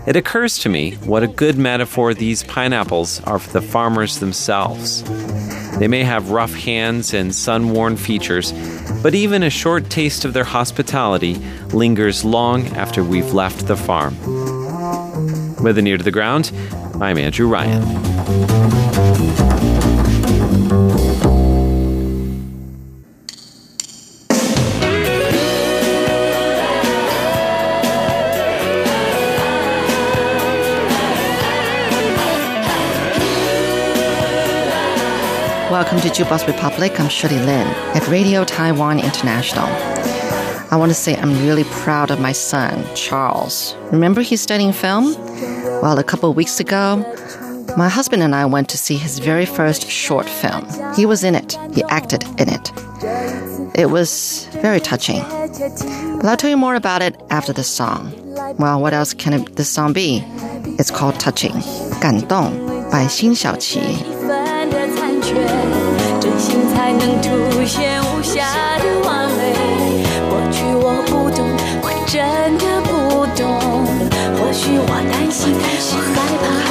[0.10, 5.04] it occurs to me what a good metaphor these pineapples are for the farmers themselves.
[5.78, 8.52] They may have rough hands and sun worn features,
[9.04, 11.36] but even a short taste of their hospitality
[11.74, 14.17] lingers long after we've left the farm.
[15.63, 16.52] With an ear to the ground,
[17.00, 19.48] I'm Andrew Ryan.
[35.99, 36.97] welcome to Jukebox Republic.
[36.97, 39.65] I'm Shirley Lin at Radio Taiwan International.
[40.71, 43.75] I want to say I'm really proud of my son, Charles.
[43.91, 45.13] Remember he's studying film?
[45.81, 47.03] Well, a couple weeks ago,
[47.75, 50.65] my husband and I went to see his very first short film.
[50.95, 52.71] He was in it, he acted in it.
[53.77, 55.21] It was very touching.
[55.21, 58.13] But I'll tell you more about it after the song.
[58.57, 60.23] Well, what else can it, this song be?
[60.79, 61.62] It's called Touching,
[61.99, 62.53] 感动
[62.89, 65.88] by Xin Xiaoqi.
[66.39, 69.54] 心才能凸显无瑕的完美。
[70.30, 71.45] 过去我不懂，
[71.84, 72.17] 我真
[72.58, 73.43] 的不懂，
[74.39, 76.68] 或许我担心，我害怕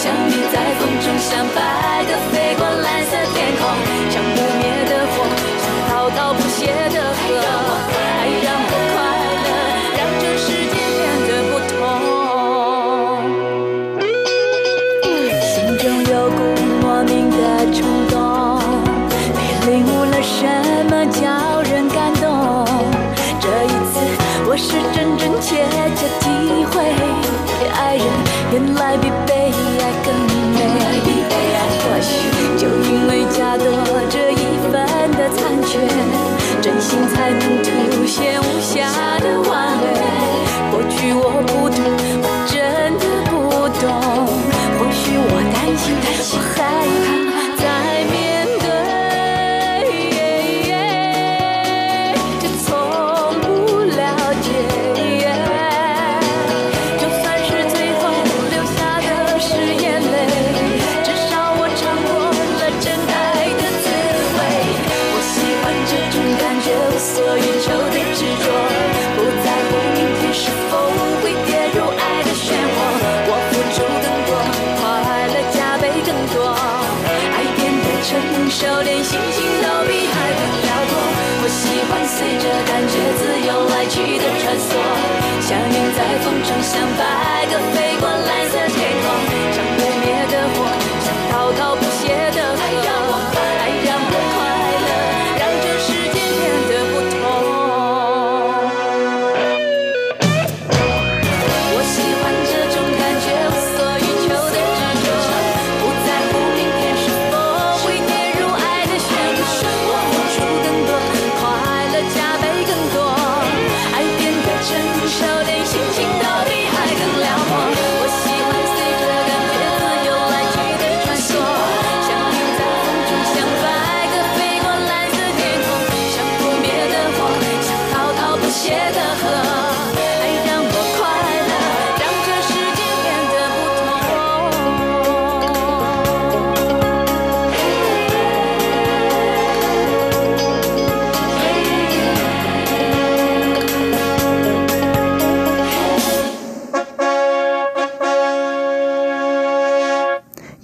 [0.00, 1.77] 相遇在风中相伴。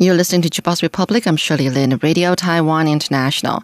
[0.04, 1.26] You're listening to Jukebox Republic.
[1.26, 3.62] I'm Shirley Lin, Radio Taiwan International.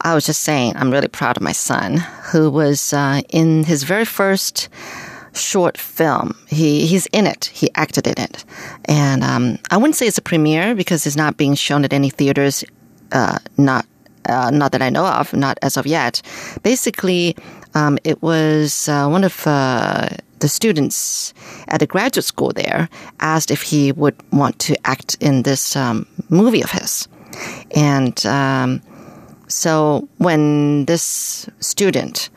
[0.00, 1.98] I was just saying, I'm really proud of my son,
[2.32, 4.70] who was uh, in his very first
[5.34, 6.34] short film.
[6.48, 7.50] He he's in it.
[7.52, 8.42] He acted in it,
[8.86, 12.08] and um, I wouldn't say it's a premiere because it's not being shown at any
[12.08, 12.64] theaters.
[13.12, 13.84] Uh, not
[14.30, 16.22] uh, not that I know of, not as of yet.
[16.62, 17.36] Basically,
[17.74, 20.08] um, it was uh, one of uh,
[20.40, 21.32] the students
[21.68, 22.88] at the graduate school there
[23.20, 27.08] asked if he would want to act in this um, movie of his,
[27.74, 28.80] and um,
[29.48, 32.30] so when this student,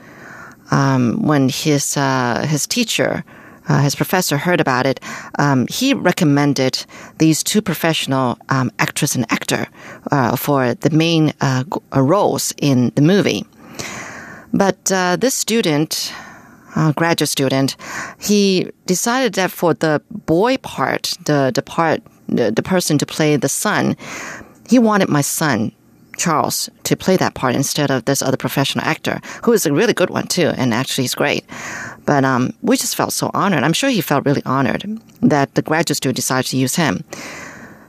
[0.71, 3.23] um, when his uh, his teacher.
[3.67, 4.99] Uh, his professor heard about it.
[5.37, 6.83] Um, he recommended
[7.19, 9.67] these two professional um, actress and actor
[10.11, 13.45] uh, for the main uh, roles in the movie.
[14.53, 16.11] But uh, this student,
[16.75, 17.75] uh, graduate student,
[18.19, 23.35] he decided that for the boy part, the the part, the, the person to play
[23.37, 23.95] the son,
[24.69, 25.71] he wanted my son.
[26.17, 29.93] Charles to play that part instead of this other professional actor, who is a really
[29.93, 31.45] good one too, and actually he's great.
[32.05, 33.63] But um, we just felt so honored.
[33.63, 34.83] I'm sure he felt really honored
[35.21, 37.05] that the graduate student decided to use him.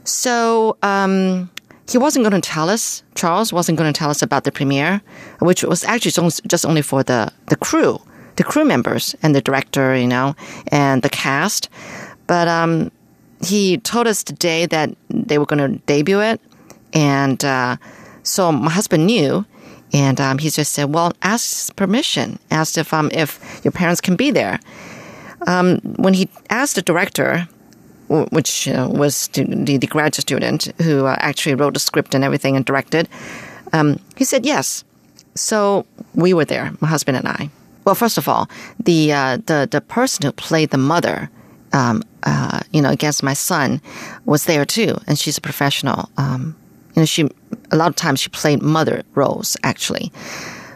[0.05, 1.49] So um,
[1.89, 3.03] he wasn't going to tell us.
[3.15, 5.01] Charles wasn't going to tell us about the premiere,
[5.39, 7.99] which was actually just- just only for the the crew,
[8.35, 10.35] the crew members, and the director, you know,
[10.69, 11.69] and the cast.
[12.27, 12.91] But um,
[13.43, 16.39] he told us today that they were going to debut it,
[16.93, 17.77] and uh,
[18.23, 19.45] so my husband knew,
[19.93, 22.39] and um, he just said, "Well, ask permission.
[22.49, 24.59] Asked if um if your parents can be there."
[25.47, 27.47] Um, when he asked the director,
[28.07, 32.55] which uh, was the, the, graduate student who uh, actually wrote the script and everything
[32.55, 33.09] and directed,
[33.73, 34.83] um, he said yes.
[35.33, 37.49] So we were there, my husband and I.
[37.85, 41.29] Well, first of all, the uh, the the person who played the mother,
[41.73, 43.81] um, uh, you know, against my son,
[44.25, 46.09] was there too, and she's a professional.
[46.17, 46.55] Um,
[46.95, 47.29] you know, she
[47.71, 50.11] a lot of times she played mother roles actually.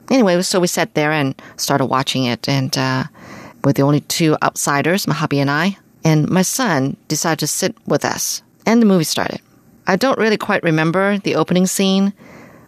[0.09, 3.03] Anyway, so we sat there and started watching it, and uh,
[3.63, 5.77] we're the only two outsiders, my hubby and I.
[6.03, 9.41] And my son decided to sit with us, and the movie started.
[9.87, 12.13] I don't really quite remember the opening scene,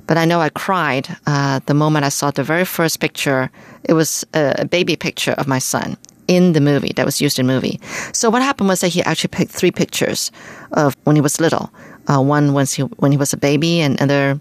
[0.08, 3.52] but I know I cried uh, the moment I saw the very first picture.
[3.84, 7.48] It was a, baby picture of my son in the movie that was used in
[7.48, 7.80] movie.
[8.13, 10.32] So what happened was that he actually picked three pictures
[10.72, 11.72] of when he was little.
[12.08, 14.39] Uh, one was he, when he was a baby, and other,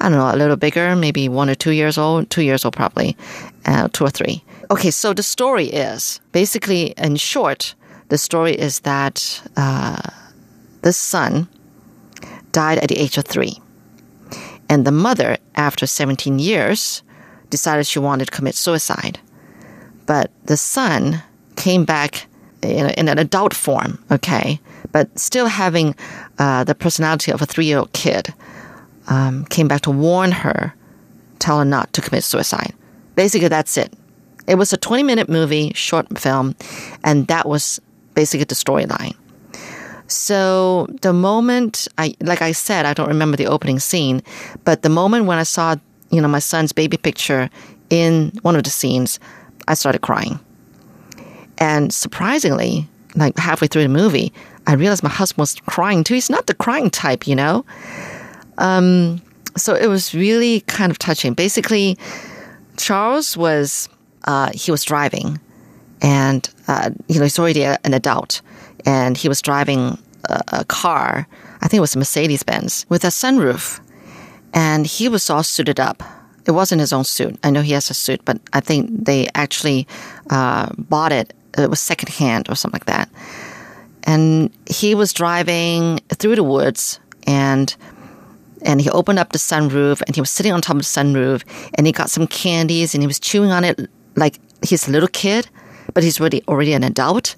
[0.00, 2.76] I don't know, a little bigger, maybe one or two years old, two years old
[2.76, 3.16] probably,
[3.66, 4.44] uh, two or three.
[4.70, 7.74] Okay, so the story is basically, in short,
[8.08, 10.00] the story is that uh,
[10.82, 11.48] this son
[12.52, 13.60] died at the age of three.
[14.70, 17.02] And the mother, after 17 years,
[17.50, 19.18] decided she wanted to commit suicide.
[20.06, 21.22] But the son
[21.56, 22.26] came back
[22.62, 24.60] in, in an adult form, okay,
[24.92, 25.96] but still having
[26.38, 28.32] uh, the personality of a three year old kid,
[29.08, 30.72] um, came back to warn her,
[31.40, 32.72] tell her not to commit suicide.
[33.16, 33.92] Basically, that's it.
[34.46, 36.54] It was a 20 minute movie, short film,
[37.02, 37.80] and that was
[38.14, 39.16] basically the storyline.
[40.10, 44.22] So the moment I, like I said, I don't remember the opening scene,
[44.64, 45.76] but the moment when I saw,
[46.10, 47.48] you know, my son's baby picture
[47.90, 49.20] in one of the scenes,
[49.68, 50.40] I started crying.
[51.58, 54.32] And surprisingly, like halfway through the movie,
[54.66, 56.14] I realized my husband was crying too.
[56.14, 57.64] He's not the crying type, you know?
[58.58, 59.22] Um,
[59.56, 61.34] so it was really kind of touching.
[61.34, 61.96] Basically,
[62.76, 63.88] Charles was,
[64.24, 65.38] uh, he was driving
[66.02, 68.40] and, uh, you know, he's already an adult
[68.84, 71.26] and he was driving a, a car.
[71.62, 73.80] I think it was a Mercedes Benz with a sunroof
[74.52, 76.02] and he was all suited up.
[76.46, 77.38] It wasn't his own suit.
[77.44, 79.86] I know he has a suit, but I think they actually
[80.30, 81.34] uh, bought it.
[81.56, 83.08] It was secondhand or something like that.
[84.04, 87.74] And he was driving through the woods, and
[88.62, 91.44] and he opened up the sunroof, and he was sitting on top of the sunroof,
[91.74, 95.08] and he got some candies, and he was chewing on it like he's a little
[95.08, 95.48] kid,
[95.92, 97.36] but he's already already an adult.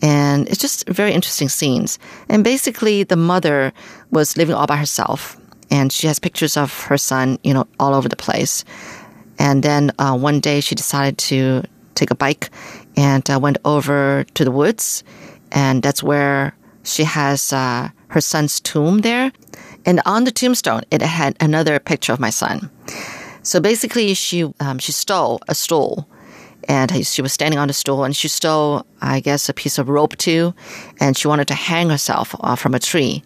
[0.00, 1.98] And it's just very interesting scenes.
[2.28, 3.72] And basically, the mother
[4.10, 5.36] was living all by herself
[5.70, 8.64] and she has pictures of her son, you know, all over the place.
[9.38, 11.62] And then uh, one day she decided to
[11.94, 12.50] take a bike
[12.96, 15.04] and uh, went over to the woods,
[15.52, 19.30] and that's where she has uh, her son's tomb there.
[19.86, 22.70] And on the tombstone, it had another picture of my son.
[23.42, 26.08] So basically, she um, she stole a stool,
[26.68, 29.88] and she was standing on the stool, and she stole, I guess, a piece of
[29.88, 30.54] rope too,
[31.00, 33.24] and she wanted to hang herself uh, from a tree,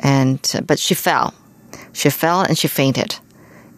[0.00, 1.32] and but she fell
[1.94, 3.16] she fell and she fainted.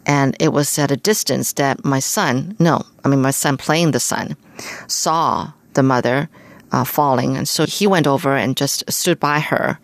[0.07, 3.91] And it was at a distance that my son, no, I mean, my son playing
[3.91, 4.37] the son,
[4.87, 6.29] saw the mother
[6.73, 7.37] uh, falling.
[7.37, 9.79] And so he went over and just stood by her,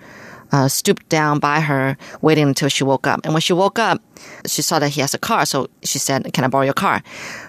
[0.52, 3.20] uh, stooped down by her, waiting until she woke up.
[3.24, 4.00] And when she woke up,
[4.46, 5.46] she saw that he has a car.
[5.46, 7.02] So she said, Can I borrow your car?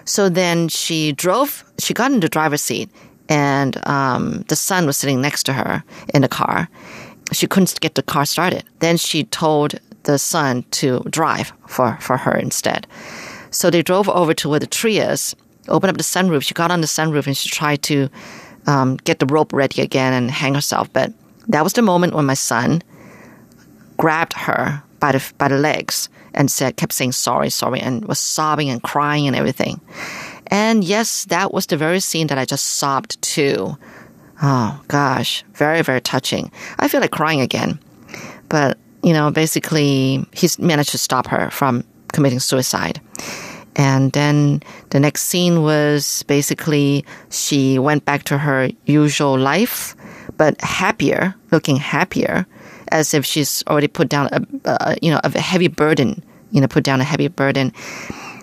[0.04, 2.90] So then she drove, she got in the driver's seat,
[3.28, 6.68] and um, the son was sitting next to her in the car.
[7.32, 8.64] She couldn't get the car started.
[8.80, 9.74] Then she told
[10.04, 12.86] the son to drive for, for her instead.
[13.50, 15.34] So they drove over to where the tree is,
[15.68, 16.42] opened up the sunroof.
[16.42, 18.08] She got on the sunroof and she tried to
[18.66, 20.92] um, get the rope ready again and hang herself.
[20.92, 21.12] But
[21.48, 22.82] that was the moment when my son
[23.96, 28.18] grabbed her by the by the legs and said, kept saying sorry, sorry, and was
[28.18, 29.80] sobbing and crying and everything.
[30.48, 33.76] And yes, that was the very scene that I just sobbed too.
[34.42, 36.50] Oh gosh, very very touching.
[36.78, 37.78] I feel like crying again,
[38.48, 43.00] but you know, basically he's managed to stop her from committing suicide.
[43.76, 49.96] And then the next scene was basically she went back to her usual life,
[50.36, 52.46] but happier, looking happier,
[52.88, 54.28] as if she's already put down
[54.64, 57.72] a, you know a heavy burden, you know, put down a heavy burden.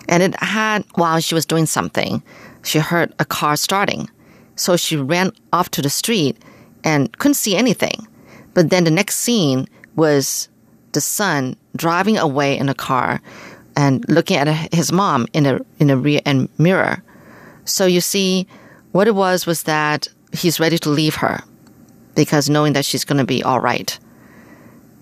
[0.08, 2.22] And it had while she was doing something,
[2.62, 4.10] she heard a car starting.
[4.56, 6.36] So she ran off to the street
[6.84, 8.06] and couldn't see anything.
[8.54, 10.48] But then the next scene was
[10.92, 13.20] the son driving away in a car
[13.76, 17.02] and looking at his mom in a in a rear end mirror.
[17.64, 18.46] So you see,
[18.92, 21.40] what it was was that he's ready to leave her
[22.14, 23.98] because knowing that she's going to be all right.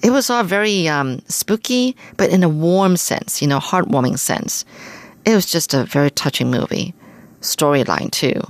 [0.03, 4.65] It was all very um, spooky, but in a warm sense, you know, heartwarming sense.
[5.27, 6.95] It was just a very touching movie.
[7.43, 8.41] Storyline too.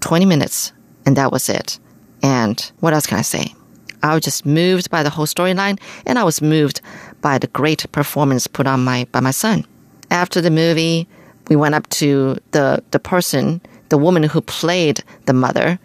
[0.00, 0.72] 20 minutes,
[1.04, 1.80] and that was it.
[2.22, 3.54] And what else can I say?
[4.02, 6.80] I was just moved by the whole storyline, and I was moved
[7.20, 9.64] by the great performance put on my by my son.
[10.10, 11.08] After the movie,
[11.48, 15.78] we went up to the the person, the woman who played the mother,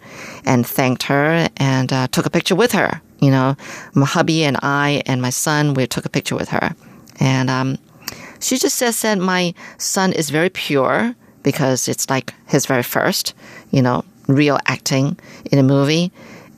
[0.44, 3.00] and thanked her and uh, took a picture with her.
[3.20, 3.56] You know,
[3.94, 6.74] my hubby and I and my son, we took a picture with her,
[7.20, 7.78] and um,
[8.40, 13.34] she just says that my son is very pure because it's like his very first,
[13.70, 15.18] you know, real acting
[15.52, 16.10] in a movie.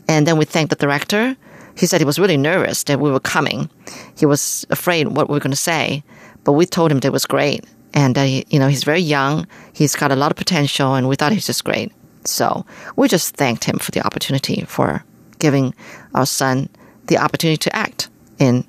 [0.08, 1.36] And then we thanked the director.
[1.76, 3.68] He said he was really nervous that we were coming.
[4.16, 6.02] He was afraid what we were going to say,
[6.44, 7.64] but we told him that it was great.
[7.92, 9.46] And, you know, he's very young.
[9.72, 11.92] He's got a lot of potential, and we thought he's just great.
[12.24, 15.04] So we just thanked him for the opportunity for
[15.39, 15.73] giving
[16.13, 16.69] our son
[17.07, 18.09] the opportunity to act
[18.39, 18.63] in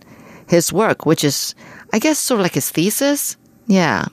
[0.49, 1.55] his work, which is,
[1.93, 3.37] I guess, sort of like his thesis.
[3.67, 4.07] Yeah.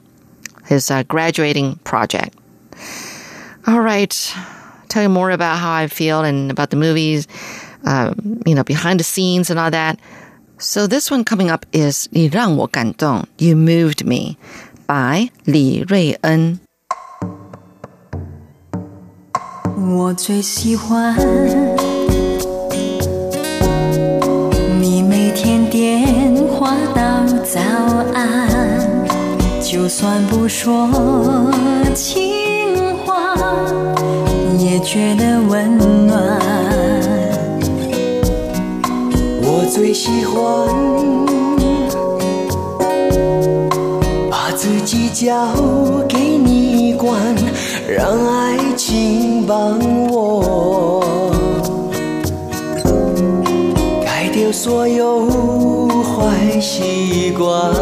[0.66, 2.36] His uh, graduating project.
[3.66, 4.12] All right.
[4.88, 7.28] Tell you more about how I feel and about the movies,
[7.84, 9.98] um, you know, behind the scenes and all that.
[10.58, 14.36] So this one coming up is 你让我感动, You Moved Me
[14.86, 16.60] by 李瑞恩。
[19.76, 21.16] 我最喜欢
[25.75, 27.01] 电话道
[27.43, 27.59] 早
[28.13, 28.79] 安，
[29.61, 30.89] 就算不说
[31.93, 33.35] 情话，
[34.57, 36.39] 也觉得温暖。
[39.43, 40.39] 我最喜欢
[44.31, 45.35] 把自己交
[46.07, 47.21] 给你管，
[47.85, 51.04] 让爱情帮我
[54.55, 55.27] 所有
[56.01, 57.73] 坏习惯。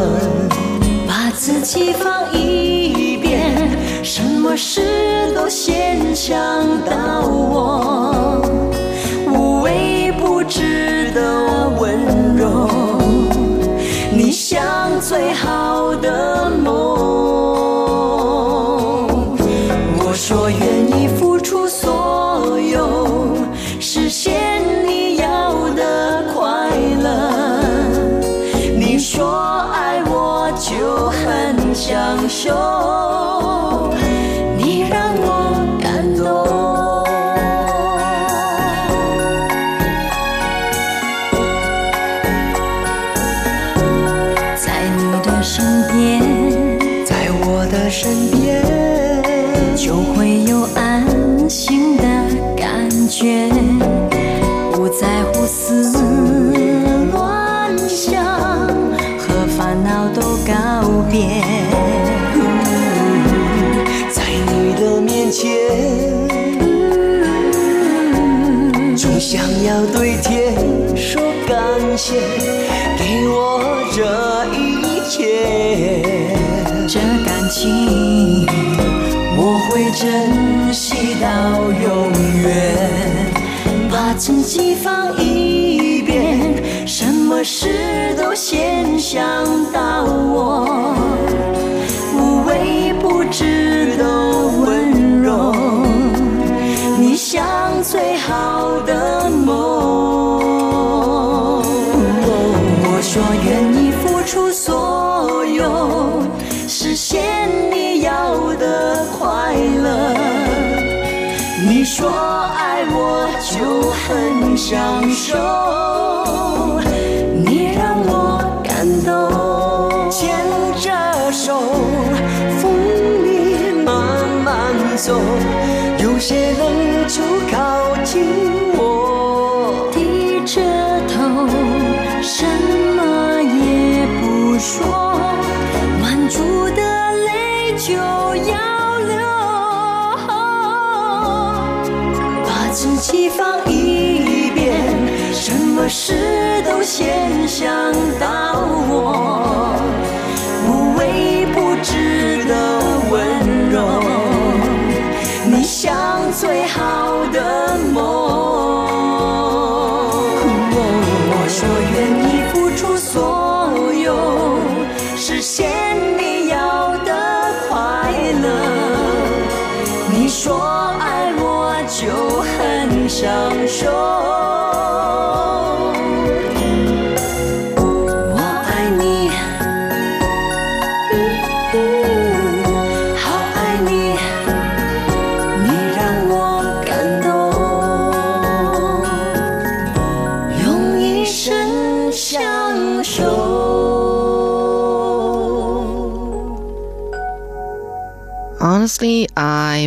[1.08, 3.70] 把自己放一边，
[4.04, 6.36] 什么事都先想
[6.84, 8.42] 到我，
[9.28, 12.68] 无微不至的温柔，
[14.12, 17.03] 你像最好的梦。
[32.44, 33.13] show.
[71.94, 72.16] 感谢，
[72.98, 73.62] 给我
[73.94, 74.02] 这
[74.58, 76.02] 一切。
[76.88, 78.48] 这感情
[79.38, 82.52] 我会珍惜到永远，
[83.92, 89.93] 把自己放一边，什么事都先想到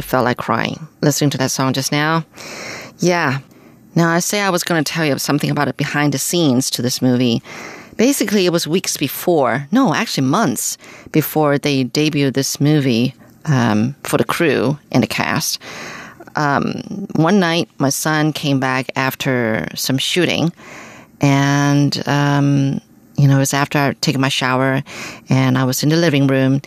[0.01, 2.25] Felt like crying listening to that song just now.
[2.99, 3.41] Yeah.
[3.95, 6.69] Now, I say I was going to tell you something about it behind the scenes
[6.71, 7.43] to this movie.
[7.97, 10.77] Basically, it was weeks before, no, actually months
[11.13, 13.15] before they debuted this movie
[13.47, 15.59] um, for the crew and the cast.
[16.37, 20.53] Um, one night, my son came back after some shooting,
[21.23, 22.83] and um,
[23.17, 24.83] you know, it was after I'd taken my shower,
[25.31, 26.61] and I was in the living room,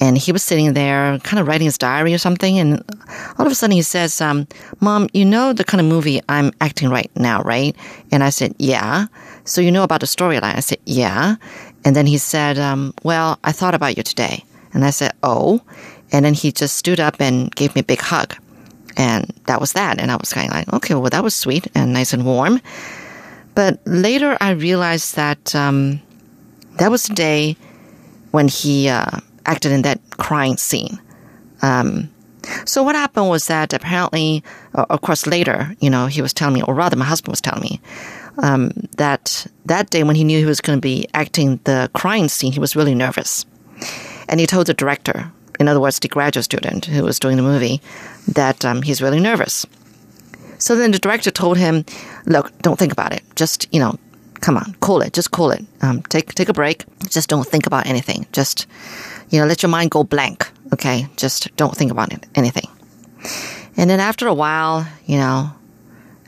[0.00, 2.82] and he was sitting there, kind of writing his diary or something, and
[3.38, 4.46] all of a sudden he says, um,
[4.80, 7.74] "Mom, you know the kind of movie I'm acting right now, right?"
[8.12, 9.06] And I said, "Yeah."
[9.44, 10.56] So you know about the storyline?
[10.56, 11.36] I said, "Yeah."
[11.84, 15.60] And then he said, um, "Well, I thought about you today," and I said, "Oh,"
[16.12, 18.34] and then he just stood up and gave me a big hug.
[18.96, 20.00] And that was that.
[20.00, 22.60] And I was kind of like, okay, well, that was sweet and nice and warm.
[23.54, 26.00] But later I realized that um,
[26.78, 27.56] that was the day
[28.30, 31.00] when he uh, acted in that crying scene.
[31.62, 32.10] Um,
[32.64, 34.42] so what happened was that apparently,
[34.74, 37.40] uh, of course, later, you know, he was telling me, or rather, my husband was
[37.40, 37.80] telling me,
[38.38, 42.28] um, that that day when he knew he was going to be acting the crying
[42.28, 43.46] scene, he was really nervous.
[44.28, 47.42] And he told the director, in other words, the graduate student who was doing the
[47.42, 47.80] movie,
[48.28, 49.66] that um, he's really nervous.
[50.58, 51.84] So then the director told him,
[52.24, 53.22] "Look, don't think about it.
[53.36, 53.98] Just you know,
[54.46, 55.12] come on, cool it.
[55.12, 55.64] Just cool it.
[55.82, 56.84] Um, take take a break.
[57.10, 58.26] Just don't think about anything.
[58.30, 58.66] Just
[59.30, 60.48] you know, let your mind go blank.
[60.72, 62.68] Okay, just don't think about it, anything."
[63.76, 65.50] And then after a while, you know,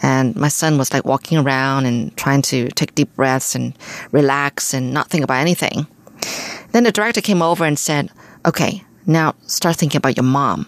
[0.03, 3.73] and my son was like walking around and trying to take deep breaths and
[4.11, 5.87] relax and not think about anything.
[6.73, 8.11] Then the director came over and said,
[8.45, 10.67] "Okay, now start thinking about your mom."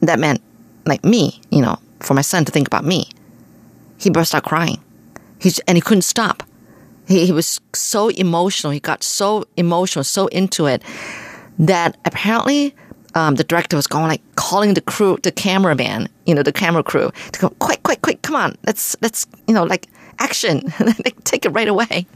[0.00, 0.40] That meant
[0.86, 3.10] like me, you know, for my son to think about me.
[3.98, 4.78] He burst out crying.
[5.40, 6.44] He and he couldn't stop.
[7.08, 8.70] He, he was so emotional.
[8.70, 10.82] He got so emotional, so into it
[11.58, 12.74] that apparently
[13.14, 16.82] um, the director was going like calling the crew, the cameraman, you know, the camera
[16.82, 19.88] crew to go quick, quick, quick, come on, let's let's you know like
[20.18, 20.62] action,
[21.24, 22.06] take it right away.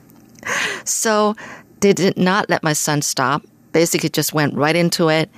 [0.84, 1.34] So
[1.80, 3.42] they did not let my son stop.
[3.72, 5.30] Basically, just went right into it,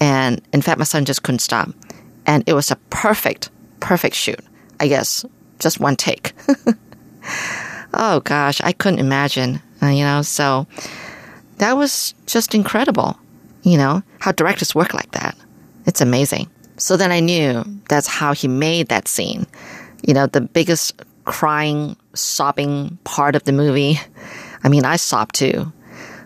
[0.00, 1.70] and in fact, my son just couldn't stop,
[2.26, 4.40] and it was a perfect, perfect shoot.
[4.78, 5.24] I guess
[5.58, 6.34] just one take.
[7.94, 10.22] oh gosh, I couldn't imagine, uh, you know.
[10.22, 10.66] So
[11.58, 13.18] that was just incredible,
[13.62, 15.36] you know, how directors work like that.
[15.86, 16.50] It's amazing.
[16.76, 19.46] So then I knew that's how he made that scene.
[20.06, 24.00] You know, the biggest crying, sobbing part of the movie.
[24.64, 25.72] I mean, I sobbed too.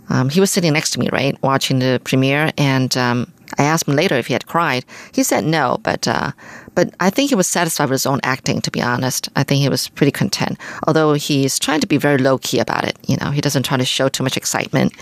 [0.08, 3.88] Um, he was sitting next to me, right, watching the premiere, and um, I asked
[3.88, 4.84] him later if he had cried.
[5.12, 6.32] He said no, but uh,
[6.74, 8.60] but I think he was satisfied with his own acting.
[8.60, 10.58] To be honest, I think he was pretty content.
[10.86, 12.98] Although he's trying to be very low key about it.
[13.06, 14.92] You know, he doesn't try to show too much excitement.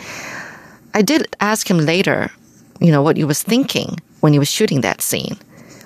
[0.94, 2.30] I did ask him later,
[2.80, 5.36] you know, what he was thinking when he was shooting that scene.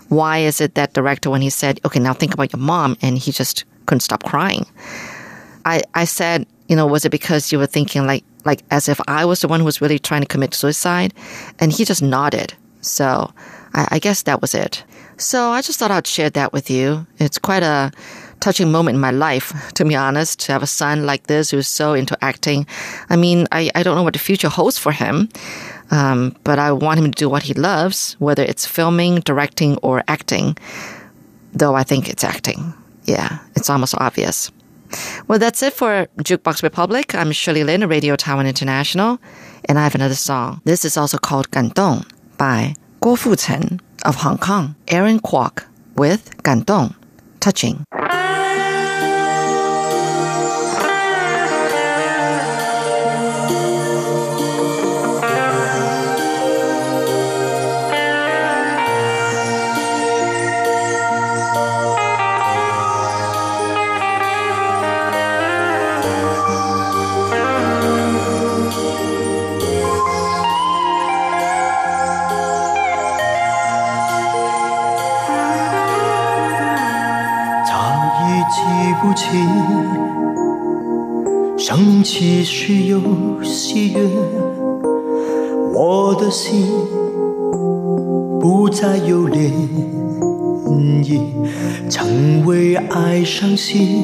[0.09, 3.19] Why is it that director, when he said, "Okay, now think about your mom," and
[3.19, 4.67] he just couldn't stop crying?
[5.64, 9.01] I I said, you know, was it because you were thinking like like as if
[9.07, 11.12] I was the one who was really trying to commit suicide?
[11.59, 12.55] And he just nodded.
[12.80, 13.32] So
[13.74, 14.84] I, I guess that was it.
[15.18, 17.07] So I just thought I'd share that with you.
[17.18, 17.90] It's quite a
[18.40, 21.68] touching moment in my life, to be honest, to have a son like this who's
[21.68, 22.66] so into acting.
[23.09, 25.28] I mean, I, I don't know what the future holds for him,
[25.90, 30.03] um, but I want him to do what he loves, whether it's filming, directing, or
[30.09, 30.57] acting,
[31.53, 32.74] though I think it's acting.
[33.05, 34.51] Yeah, it's almost obvious.
[35.28, 37.14] Well, that's it for Jukebox Republic.
[37.14, 39.18] I'm Shirley Lin, Radio Taiwan International,
[39.68, 40.61] and I have another song.
[40.64, 42.07] This is also called Gantong
[42.37, 45.64] by Guo Fuchen of Hong Kong, Aaron Kwok
[45.97, 46.95] with Gantong,
[47.41, 47.84] Touching.
[78.97, 79.30] 记不清，
[81.59, 82.99] 想起时有
[83.42, 84.01] 喜悦，
[85.74, 86.66] 我的心
[88.40, 89.51] 不再有涟
[91.05, 91.20] 漪，
[91.90, 94.03] 曾为爱伤心，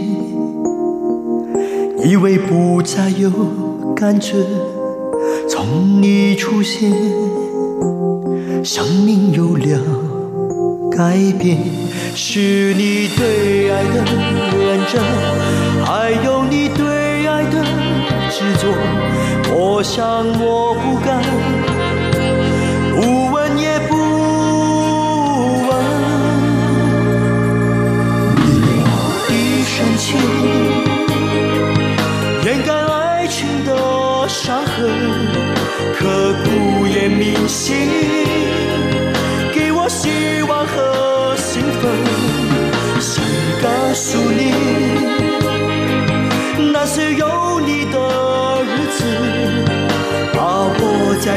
[2.05, 3.30] 以为不再有
[3.97, 4.34] 感觉，
[5.49, 6.93] 从你出现，
[8.62, 9.80] 生命有了
[10.90, 11.59] 改变，
[12.15, 15.03] 是你对爱的认真，
[15.85, 17.65] 还有你对爱的
[18.31, 18.69] 执着。
[19.55, 21.23] 我想我不敢，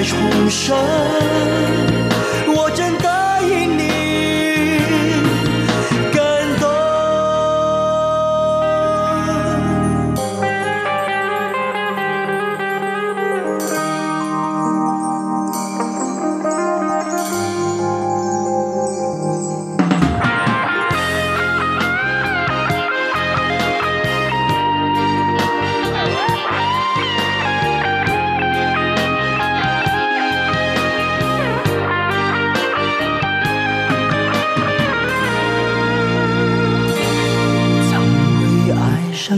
[0.05, 2.04] 重生。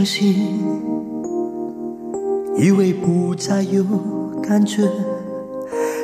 [0.08, 0.58] 心，
[2.56, 3.84] 以为不再有
[4.42, 4.90] 感觉，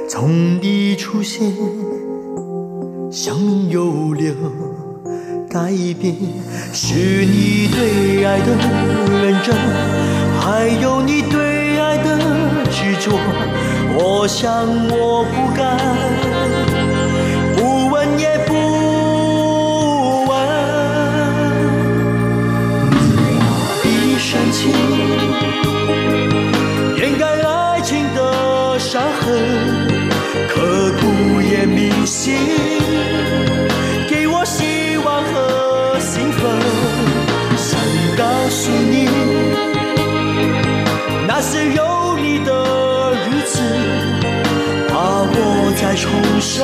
[0.09, 1.53] 从你出现，
[3.09, 4.35] 生命有了
[5.49, 6.13] 改变，
[6.73, 8.47] 是你对爱的
[9.21, 9.55] 认真，
[10.37, 12.19] 还有你对爱的
[12.69, 13.17] 执着。
[13.95, 15.79] 我想我不敢，
[28.93, 29.89] 伤痕，
[30.47, 32.35] 刻骨也铭心，
[34.07, 36.45] 给我希望和兴奋。
[37.57, 37.79] 想
[38.15, 39.09] 告诉你，
[41.27, 43.63] 那些有你的日子，
[44.89, 46.63] 把我再重生。